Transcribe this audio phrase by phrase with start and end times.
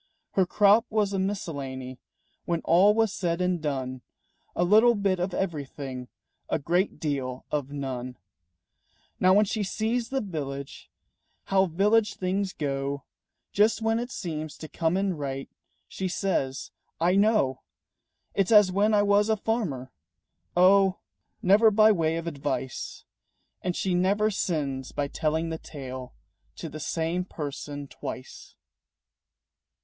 [0.31, 1.99] Her crop was a miscellany
[2.45, 4.01] When all was said and done,
[4.55, 6.07] A little bit of everything,
[6.49, 8.17] A great deal of none.
[9.19, 10.89] Now when she sees in the village
[11.43, 13.03] How village things go,
[13.51, 15.47] Just when it seems to come in right,
[15.87, 17.61] She says, "I know!
[18.33, 19.91] It's as when I was a farmer"
[20.57, 20.97] Oh,
[21.43, 23.05] never by way of advice!
[23.61, 26.15] And she never sins by telling the tale
[26.55, 28.55] To the same person twice.